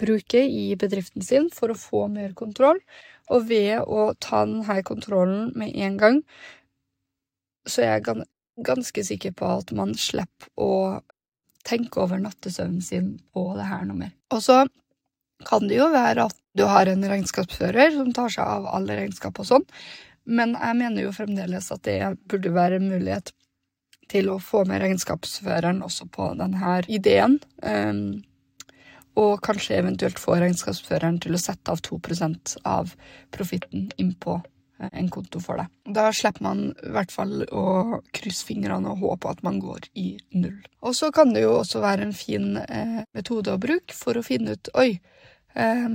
bruke 0.00 0.42
i 0.42 0.74
bedriften 0.80 1.24
sin 1.24 1.48
for 1.52 1.72
å 1.72 1.78
få 1.78 2.06
mer 2.12 2.34
kontroll. 2.36 2.80
Og 3.30 3.46
ved 3.48 3.84
å 3.86 4.10
ta 4.18 4.42
denne 4.48 4.80
kontrollen 4.82 5.52
med 5.58 5.76
en 5.76 5.98
gang, 6.00 6.22
så 7.68 7.84
jeg 7.84 8.00
er 8.00 8.24
ganske 8.64 9.04
sikker 9.06 9.34
på 9.36 9.48
at 9.60 9.72
man 9.76 9.94
slipper 9.98 10.50
å 10.60 11.00
tenke 11.66 12.00
over 12.00 12.20
nattesøvnen 12.20 12.84
sin 12.84 13.16
på 13.34 13.50
det 13.56 13.66
her 13.68 13.84
noe 13.88 13.98
mer. 14.04 14.14
Og 14.32 14.44
så 14.44 14.62
kan 15.48 15.66
det 15.68 15.78
jo 15.78 15.88
være 15.92 16.28
at 16.28 16.38
du 16.56 16.64
har 16.68 16.88
en 16.90 17.04
regnskapsfører 17.08 17.94
som 17.94 18.12
tar 18.16 18.32
seg 18.32 18.44
av 18.44 18.68
alle 18.74 18.96
regnskap 18.98 19.38
og 19.40 19.48
sånn, 19.48 19.66
men 20.28 20.54
jeg 20.56 20.76
mener 20.78 21.06
jo 21.06 21.14
fremdeles 21.16 21.70
at 21.72 21.84
det 21.88 22.00
burde 22.30 22.52
være 22.54 22.80
en 22.80 22.90
mulighet 22.90 23.32
til 24.10 24.28
å 24.32 24.40
få 24.42 24.64
med 24.68 24.82
regnskapsføreren 24.82 25.80
også 25.86 26.08
på 26.12 26.32
denne 26.38 26.80
ideen. 26.90 27.38
Um, 27.62 28.20
og 29.18 29.40
kanskje 29.44 29.78
eventuelt 29.80 30.20
få 30.22 30.36
regnskapsføreren 30.38 31.18
til 31.22 31.34
å 31.34 31.40
sette 31.40 31.72
av 31.72 31.82
2% 31.86 32.56
av 32.68 32.92
profitten 33.34 33.88
inn 34.00 34.12
på 34.22 34.36
eh, 34.38 34.48
en 34.88 35.10
konto 35.12 35.40
for 35.42 35.60
deg. 35.60 35.70
Da 35.96 36.08
slipper 36.14 36.44
man 36.46 36.62
i 36.72 36.92
hvert 36.94 37.12
fall 37.14 37.44
å 37.46 37.64
krysse 38.16 38.46
fingrene 38.48 38.92
og 38.92 39.04
håpe 39.04 39.32
at 39.34 39.42
man 39.46 39.60
går 39.62 39.90
i 40.00 40.12
null. 40.36 40.58
Og 40.80 40.96
så 40.96 41.10
kan 41.14 41.34
det 41.34 41.44
jo 41.44 41.58
også 41.58 41.82
være 41.84 42.08
en 42.08 42.16
fin 42.16 42.54
eh, 42.62 43.00
metode 43.16 43.54
å 43.54 43.60
bruke 43.60 43.96
for 43.96 44.16
å 44.16 44.24
finne 44.26 44.56
ut 44.56 44.72
Oi, 44.80 44.92
eh, 45.54 45.88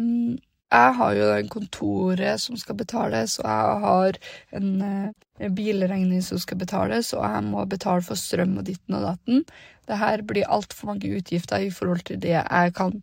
jeg 0.75 0.95
har 0.97 1.13
jo 1.15 1.27
den 1.29 1.51
kontoret 1.51 2.41
som 2.41 2.57
skal 2.59 2.77
betales, 2.79 3.37
og 3.39 3.45
jeg 3.47 3.83
har 3.85 4.17
en 4.59 4.71
eh, 4.81 5.51
bilregning 5.53 6.23
som 6.25 6.41
skal 6.41 6.59
betales, 6.59 7.13
og 7.13 7.23
jeg 7.23 7.45
må 7.47 7.65
betale 7.69 8.03
for 8.05 8.19
strøm 8.19 8.57
og 8.59 8.67
ditten 8.67 8.97
og 8.97 9.05
datten. 9.05 9.45
Det 9.85 10.01
her 10.01 10.25
blir 10.25 10.49
altfor 10.49 10.91
mange 10.93 11.13
utgifter 11.15 11.63
i 11.63 11.71
forhold 11.71 12.03
til 12.09 12.19
det 12.21 12.35
jeg 12.35 12.75
kan 12.75 12.97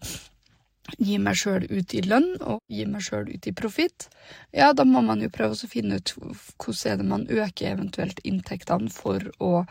gi 0.98 1.18
meg 1.22 1.38
sjøl 1.38 1.66
ut 1.70 1.94
i 1.94 2.02
lønn 2.04 2.34
og 2.40 2.60
gi 2.70 2.84
meg 2.90 3.04
sjøl 3.06 3.30
ut 3.30 3.46
i 3.46 3.54
profitt. 3.56 4.08
Ja, 4.54 4.72
da 4.72 4.84
må 4.88 5.02
man 5.06 5.22
jo 5.22 5.30
prøve 5.32 5.54
å 5.54 5.70
finne 5.70 6.00
ut 6.00 6.14
hvordan 6.16 6.92
er 6.92 6.98
det 6.98 7.08
man 7.08 7.26
øker 7.30 7.70
eventuelt 7.70 8.22
inntektene 8.26 8.90
for 8.92 9.30
å 9.38 9.64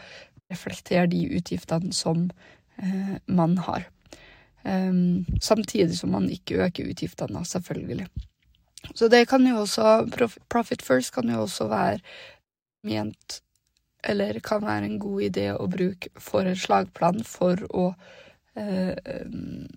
reflektere 0.52 1.10
de 1.12 1.26
utgiftene 1.38 1.94
som 1.96 2.30
eh, 2.78 3.18
man 3.28 3.58
har. 3.68 3.88
Um, 4.64 5.26
samtidig 5.42 5.98
som 5.98 6.12
man 6.14 6.28
ikke 6.30 6.60
øker 6.68 6.92
utgiftene, 6.92 7.46
selvfølgelig. 7.46 8.08
Så 8.96 9.08
det 9.10 9.28
kan 9.30 9.46
jo 9.48 9.62
også 9.62 10.10
Profit 10.50 10.82
First 10.82 11.14
kan 11.14 11.30
jo 11.30 11.44
også 11.44 11.68
være 11.70 12.00
ment 12.84 13.42
Eller 14.04 14.40
kan 14.40 14.64
være 14.66 14.86
en 14.86 15.00
god 15.00 15.22
idé 15.22 15.52
å 15.54 15.68
bruke 15.70 16.10
for 16.18 16.50
en 16.50 16.58
slagplan 16.58 17.22
for 17.26 17.62
å 17.70 17.92
uh, 18.58 18.96
um, 19.26 19.68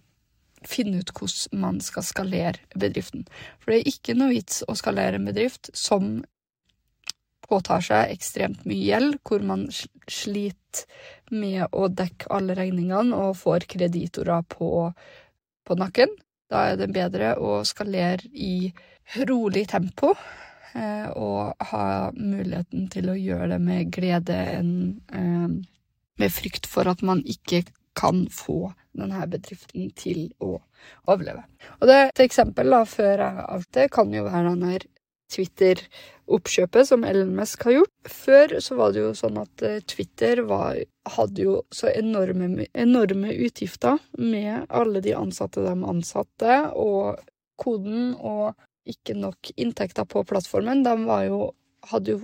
finne 0.68 1.02
ut 1.02 1.12
hvordan 1.14 1.60
man 1.60 1.80
skal 1.84 2.06
skalere 2.06 2.78
bedriften. 2.78 3.26
For 3.60 3.72
det 3.72 3.80
er 3.80 3.92
ikke 3.92 4.16
noe 4.18 4.34
vits 4.34 4.62
å 4.68 4.76
skalere 4.78 5.20
en 5.20 5.28
bedrift 5.28 5.70
som 5.76 6.22
påtar 7.44 7.84
seg 7.84 8.14
ekstremt 8.14 8.64
mye 8.68 8.86
gjeld, 8.86 9.18
hvor 9.26 9.44
man 9.44 9.66
sliter 9.72 10.86
med 11.34 11.66
å 11.76 11.88
dekke 11.92 12.30
alle 12.34 12.56
regningene 12.58 13.16
og 13.16 13.36
får 13.40 13.68
kreditorer 13.74 14.46
på, 14.48 14.88
på 15.64 15.76
nakken. 15.78 16.12
Da 16.50 16.70
er 16.70 16.80
det 16.80 16.92
bedre 16.94 17.34
å 17.40 17.60
skalere 17.66 18.26
i 18.32 18.72
rolig 19.28 19.66
tempo 19.70 20.12
eh, 20.74 21.08
og 21.12 21.68
ha 21.70 21.86
muligheten 22.16 22.88
til 22.92 23.12
å 23.12 23.18
gjøre 23.18 23.54
det 23.54 23.60
med 23.62 23.92
glede 23.94 24.40
enn 24.56 24.74
eh, 25.12 25.48
med 26.20 26.30
frykt 26.30 26.68
for 26.70 26.88
at 26.90 27.02
man 27.02 27.24
ikke 27.26 27.64
kan 27.98 28.24
få 28.30 28.72
denne 28.94 29.26
bedriften 29.30 29.90
til 29.98 30.26
å 30.42 30.56
overleve. 31.10 31.44
Og 31.80 31.88
det, 31.90 32.00
et 32.10 32.24
eksempel 32.26 32.70
da, 32.72 32.82
før 32.88 33.24
alt 33.28 33.70
det, 33.76 33.90
kan 33.94 34.12
jo 34.14 34.26
være 34.26 34.52
denne 34.52 34.78
Twitter-oppkjøpet 35.34 36.88
som 36.88 37.04
Elon 37.06 37.32
Musk 37.36 37.64
har 37.66 37.78
gjort. 37.78 37.94
Før 38.10 38.56
så 38.62 38.78
var 38.78 38.92
det 38.94 39.02
jo 39.02 39.12
sånn 39.18 39.38
at 39.40 39.64
eh, 39.66 39.80
Twitter 39.88 40.44
var, 40.48 40.78
hadde 41.16 41.46
jo 41.46 41.56
så 41.74 41.90
enorme, 41.90 42.68
enorme 42.72 43.32
utgifter 43.46 43.98
med 44.20 44.68
alle 44.68 45.02
de 45.04 45.16
ansatte 45.16 45.64
de 45.64 45.74
ansatte, 45.74 46.60
og 46.78 47.24
koden 47.60 48.14
og 48.18 48.54
ikke 48.90 49.16
nok 49.16 49.54
inntekter 49.56 50.06
på 50.08 50.24
plattformen. 50.28 50.84
De 50.84 50.94
var 51.08 51.24
jo, 51.26 51.40
hadde 51.90 52.18
jo 52.18 52.22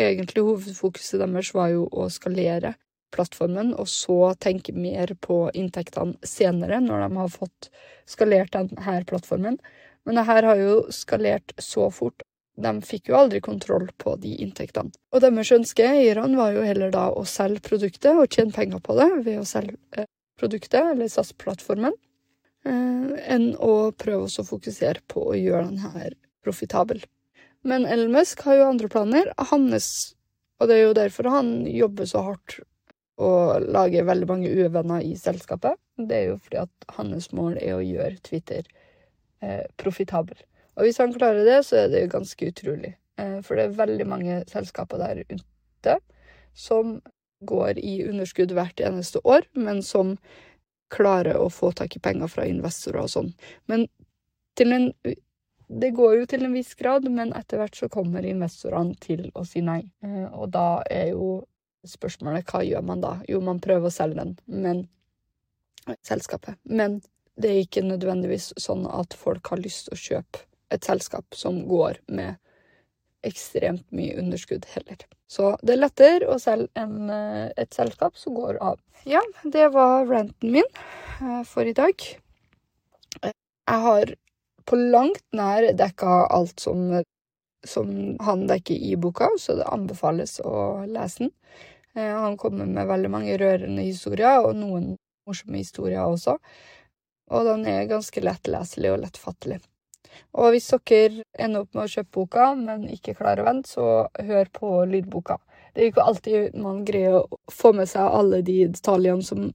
egentlig 0.00 0.42
hovedfokuset 0.42 1.22
deres 1.22 1.52
var 1.54 1.70
jo 1.70 1.86
å 1.86 2.08
skalere 2.10 2.74
plattformen, 3.14 3.72
og 3.78 3.88
så 3.90 4.34
tenke 4.42 4.74
mer 4.76 5.14
på 5.24 5.46
inntektene 5.54 6.18
senere, 6.26 6.82
når 6.82 7.06
de 7.06 7.22
har 7.22 7.32
fått 7.32 7.70
skalert 8.10 8.54
denne 8.54 9.00
plattformen. 9.08 9.58
Men 10.04 10.20
det 10.20 10.26
her 10.28 10.50
har 10.50 10.60
jo 10.60 10.78
skalert 10.92 11.54
så 11.62 11.88
fort 11.94 12.26
de 12.54 12.72
fikk 12.86 13.10
jo 13.10 13.18
aldri 13.18 13.40
kontroll 13.42 13.88
på 13.98 14.14
de 14.22 14.36
inntektene. 14.44 14.92
Og 15.10 15.22
deres 15.24 15.50
ønske, 15.54 15.86
eierne, 15.86 16.38
var 16.38 16.54
jo 16.54 16.66
heller 16.66 16.92
da 16.94 17.08
å 17.10 17.24
selge 17.26 17.64
produktet 17.66 18.14
og 18.14 18.30
tjene 18.30 18.54
penger 18.54 18.82
på 18.84 18.94
det 18.98 19.08
ved 19.26 19.40
å 19.40 19.48
selge 19.48 19.78
eh, 19.96 20.06
produktet, 20.38 20.92
eller 20.92 21.10
SAS-plattformen, 21.10 21.96
eh, 22.68 23.08
enn 23.34 23.48
å 23.58 23.90
prøve 23.98 24.28
å 24.30 24.46
fokusere 24.46 25.02
på 25.10 25.26
å 25.32 25.38
gjøre 25.38 25.66
den 25.72 25.82
her 25.82 26.14
profitabel. 26.46 27.02
Men 27.64 27.88
Elmesk 27.88 28.44
har 28.46 28.60
jo 28.60 28.68
andre 28.68 28.90
planer. 28.92 29.32
Hans, 29.50 30.14
og 30.60 30.68
det 30.68 30.78
er 30.78 30.84
jo 30.84 30.96
derfor 30.96 31.30
han 31.32 31.52
jobber 31.66 32.06
så 32.06 32.22
hardt 32.26 32.60
og 33.22 33.68
lager 33.70 34.06
veldig 34.08 34.26
mange 34.28 34.50
uvenner 34.50 35.04
i 35.04 35.14
selskapet. 35.18 35.78
Det 35.96 36.16
er 36.16 36.26
jo 36.32 36.40
fordi 36.42 36.62
at 36.64 36.88
hans 36.96 37.30
mål 37.36 37.58
er 37.60 37.76
å 37.76 37.84
gjøre 37.84 38.18
Twitter 38.26 38.66
eh, 39.42 39.62
profitabel. 39.78 40.38
Og 40.74 40.88
hvis 40.88 40.98
han 40.98 41.14
klarer 41.14 41.46
det, 41.46 41.60
så 41.66 41.84
er 41.84 41.92
det 41.92 42.04
jo 42.04 42.14
ganske 42.16 42.50
utrolig. 42.50 42.94
Eh, 43.20 43.38
for 43.46 43.54
det 43.58 43.68
er 43.68 43.78
veldig 43.78 44.06
mange 44.10 44.40
selskaper 44.50 45.02
der 45.02 45.22
ute 45.28 45.98
som 46.54 46.98
går 47.44 47.78
i 47.78 47.98
underskudd 48.08 48.54
hvert 48.54 48.80
eneste 48.80 49.20
år, 49.26 49.46
men 49.52 49.82
som 49.82 50.14
klarer 50.94 51.36
å 51.38 51.50
få 51.50 51.72
tak 51.74 51.96
i 51.96 52.02
penger 52.02 52.30
fra 52.30 52.46
investorer 52.48 53.04
og 53.04 53.12
sånn. 53.12 53.32
Men 53.66 53.88
en 54.60 54.92
Det 55.66 55.90
går 55.96 56.18
jo 56.18 56.26
til 56.26 56.44
en 56.44 56.52
viss 56.52 56.74
grad, 56.74 57.08
men 57.10 57.32
etter 57.32 57.58
hvert 57.58 57.74
så 57.74 57.88
kommer 57.88 58.22
investorene 58.22 58.94
til 59.00 59.30
å 59.34 59.46
si 59.48 59.62
nei. 59.64 59.80
Eh, 60.04 60.28
og 60.28 60.50
da 60.52 60.82
er 60.90 61.08
jo 61.16 61.46
spørsmålet 61.88 62.48
hva 62.50 62.62
gjør 62.64 62.84
man 62.86 63.02
da? 63.04 63.16
Jo, 63.28 63.40
man 63.44 63.60
prøver 63.62 63.90
å 63.90 63.94
selge 63.94 64.20
den, 64.20 64.36
men 64.46 64.84
selskapet. 66.06 66.56
Men 66.64 67.00
det 67.40 67.50
er 67.50 67.62
ikke 67.64 67.84
nødvendigvis 67.84 68.52
sånn 68.60 68.86
at 68.88 69.16
folk 69.18 69.50
har 69.52 69.62
lyst 69.62 69.88
til 69.88 69.96
å 69.96 70.02
kjøpe 70.04 70.44
et 70.74 70.86
selskap 70.86 71.36
som 71.36 71.62
går 71.68 72.00
med 72.14 72.40
ekstremt 73.24 73.86
mye 73.94 74.16
underskudd 74.20 74.66
heller. 74.74 75.06
Så 75.30 75.54
det 75.64 75.74
er 75.74 75.80
lettere 75.80 76.28
å 76.30 76.40
selge 76.40 76.68
enn 76.78 77.10
eh, 77.10 77.48
et 77.60 77.72
selskap 77.74 78.18
som 78.20 78.36
går 78.36 78.58
av. 78.62 78.78
Ja, 79.08 79.22
det 79.42 79.70
var 79.74 80.06
ranten 80.08 80.52
min 80.54 80.68
eh, 80.68 81.40
for 81.48 81.66
i 81.66 81.74
dag. 81.76 82.04
Jeg 83.24 83.80
har 83.86 84.14
på 84.68 84.78
langt 84.78 85.24
nær 85.36 85.70
dekka 85.76 86.26
alt 86.32 86.60
som, 86.60 87.00
som 87.66 87.88
han 88.24 88.46
dekker 88.48 88.76
i 88.76 88.94
boka, 89.00 89.30
så 89.40 89.56
det 89.58 89.68
anbefales 89.72 90.38
å 90.44 90.84
lese 90.88 91.26
den. 91.26 91.34
Eh, 91.96 92.14
han 92.14 92.36
kommer 92.40 92.66
med 92.66 92.88
veldig 92.90 93.10
mange 93.10 93.36
rørende 93.40 93.86
historier, 93.86 94.42
og 94.42 94.56
noen 94.58 94.94
morsomme 95.28 95.60
historier 95.60 96.04
også. 96.04 96.38
Og 97.32 97.46
den 97.48 97.64
er 97.70 97.88
ganske 97.88 98.20
lettleselig 98.20 98.92
og 98.92 99.00
lettfattelig. 99.04 99.60
Og 100.34 100.52
hvis 100.54 100.70
dere 100.70 101.24
ender 101.38 101.64
opp 101.64 101.74
med 101.74 101.86
å 101.86 101.90
kjøpe 101.90 102.12
boka, 102.14 102.52
men 102.58 102.86
ikke 102.92 103.16
klarer 103.18 103.42
å 103.42 103.48
vente, 103.48 103.72
så 103.76 103.88
hør 104.28 104.50
på 104.54 104.70
lydboka. 104.90 105.38
Det 105.74 105.82
er 105.82 105.90
ikke 105.90 106.06
alltid 106.06 106.56
man 106.62 106.84
greier 106.86 107.20
å 107.20 107.40
få 107.50 107.72
med 107.74 107.90
seg 107.90 108.06
alle 108.06 108.42
de 108.46 108.60
detaljene 108.70 109.26
som 109.26 109.48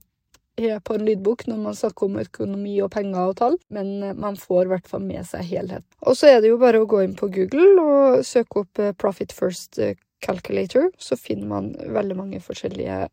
er 0.60 0.82
på 0.84 0.96
en 0.96 1.06
lydbok 1.06 1.46
når 1.48 1.60
man 1.62 1.76
snakker 1.78 2.10
om 2.10 2.18
økonomi 2.20 2.74
og 2.84 2.90
penger 2.92 3.30
og 3.30 3.36
tall, 3.38 3.56
men 3.72 4.02
eh, 4.04 4.16
man 4.16 4.36
får 4.36 4.66
i 4.66 4.72
hvert 4.74 4.90
fall 4.90 5.04
med 5.06 5.24
seg 5.28 5.46
helheten. 5.48 5.86
Og 6.04 6.18
så 6.18 6.34
er 6.34 6.42
det 6.42 6.50
jo 6.52 6.60
bare 6.60 6.82
å 6.82 6.88
gå 6.90 7.00
inn 7.06 7.16
på 7.16 7.30
Google 7.32 7.84
og 7.84 8.26
søke 8.28 8.64
opp 8.64 8.82
eh, 8.82 8.92
Profit 8.92 9.32
First 9.36 9.80
Calculator, 10.20 10.90
så 10.98 11.16
finner 11.16 11.48
man 11.50 11.74
veldig 11.80 12.16
mange 12.18 12.40
forskjellige 12.44 13.06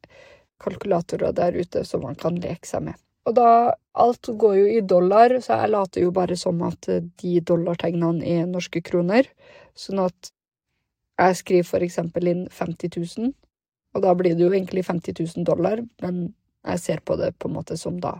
kalkulatorer 0.63 1.35
der 1.37 1.57
ute 1.57 1.83
som 1.85 2.03
man 2.05 2.17
kan 2.19 2.39
leke 2.41 2.67
seg 2.67 2.89
med. 2.89 2.97
Og 3.27 3.35
da 3.35 3.49
Alt 3.97 4.29
går 4.39 4.55
jo 4.59 4.65
i 4.69 4.81
dollar, 4.85 5.33
så 5.41 5.55
jeg 5.57 5.71
later 5.73 6.03
jo 6.03 6.11
bare 6.13 6.35
som 6.37 6.59
at 6.67 6.85
de 6.85 7.31
dollartegnene 7.41 8.21
er 8.21 8.43
norske 8.45 8.83
kroner. 8.85 9.25
Sånn 9.73 10.03
at 10.03 10.29
jeg 11.17 11.39
skriver 11.39 11.65
for 11.65 11.85
eksempel 11.85 12.29
inn 12.29 12.43
50 12.53 12.93
000, 12.93 13.31
og 13.97 14.03
da 14.05 14.13
blir 14.13 14.37
det 14.37 14.45
jo 14.45 14.51
egentlig 14.53 14.85
50 14.85 15.17
000 15.17 15.47
dollar, 15.49 15.81
men 16.03 16.27
jeg 16.67 16.83
ser 16.83 17.01
på 17.01 17.17
det 17.17 17.31
på 17.39 17.49
en 17.49 17.55
måte 17.57 17.77
som 17.79 17.97
da 18.03 18.19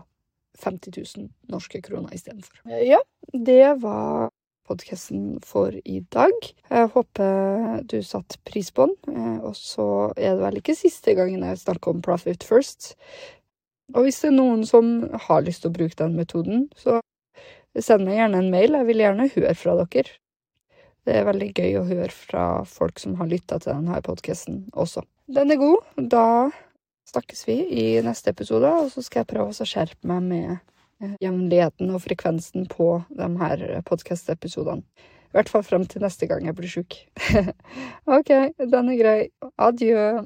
50 0.58 0.98
000 0.98 1.28
norske 1.52 1.78
kroner 1.84 2.14
istedenfor. 2.16 2.58
Ja, 2.82 2.98
det 3.30 3.78
var 3.84 4.32
podkasten 4.68 5.38
for 5.44 5.74
i 5.84 6.02
dag. 6.14 6.36
Jeg 6.68 6.92
håper 6.94 7.82
du 7.88 7.98
satte 8.04 8.38
pris 8.48 8.70
på 8.74 8.88
den. 8.90 9.16
Eh, 9.16 9.40
og 9.48 9.56
så 9.56 9.88
er 10.16 10.36
det 10.36 10.44
vel 10.44 10.60
ikke 10.60 10.76
siste 10.78 11.16
gangen 11.18 11.46
jeg 11.46 11.62
snakker 11.64 11.96
om 11.96 12.04
Profit 12.04 12.46
First. 12.46 12.94
Og 13.96 14.04
hvis 14.04 14.20
det 14.20 14.30
er 14.32 14.36
noen 14.36 14.64
som 14.68 15.08
har 15.28 15.44
lyst 15.46 15.64
til 15.64 15.72
å 15.72 15.78
bruke 15.78 15.96
den 15.96 16.16
metoden, 16.18 16.66
så 16.76 17.00
send 17.78 18.04
meg 18.04 18.18
gjerne 18.18 18.42
en 18.42 18.50
mail. 18.52 18.76
Jeg 18.76 18.88
vil 18.90 19.04
gjerne 19.04 19.30
høre 19.32 19.54
fra 19.56 19.76
dere. 19.80 20.16
Det 21.08 21.16
er 21.16 21.24
veldig 21.24 21.52
gøy 21.56 21.76
å 21.80 21.86
høre 21.88 22.12
fra 22.12 22.46
folk 22.68 23.00
som 23.00 23.14
har 23.16 23.30
lytta 23.30 23.56
til 23.62 23.72
denne 23.72 24.00
podkasten 24.04 24.66
også. 24.76 25.06
Den 25.32 25.54
er 25.54 25.60
god. 25.60 25.86
Da 25.96 26.50
snakkes 27.08 27.46
vi 27.48 27.62
i 27.72 27.86
neste 28.04 28.34
episode, 28.34 28.68
og 28.68 28.90
så 28.92 29.04
skal 29.04 29.22
jeg 29.22 29.30
prøve 29.30 29.54
å 29.54 29.68
skjerpe 29.68 30.08
meg 30.10 30.26
med 30.28 30.74
jevnligheten 31.24 31.92
og 31.94 32.02
frekvensen 32.04 32.66
på 32.70 32.98
de 33.10 33.28
her 33.42 33.64
podkast-episodene. 33.88 34.82
I 35.28 35.36
hvert 35.36 35.50
fall 35.52 35.64
frem 35.66 35.84
til 35.84 36.00
neste 36.00 36.26
gang 36.26 36.46
jeg 36.48 36.56
blir 36.56 36.70
sjuk. 36.72 36.96
OK, 38.16 38.30
den 38.58 38.92
er 38.94 39.00
grei. 39.00 39.18
Adjø. 39.60 40.24